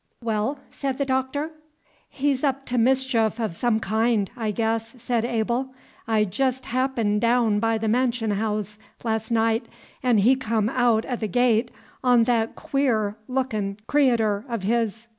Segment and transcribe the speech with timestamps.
[0.23, 1.51] "Well?" said the Doctor.
[2.09, 5.75] "He's up to mischief o' some kind, I guess," said Abel.
[6.07, 9.67] "I jest happened daown by the mansion haouse last night,
[10.01, 11.69] 'n' he come aout o' the gate
[12.03, 15.05] on that queer lookin' creator' o' his.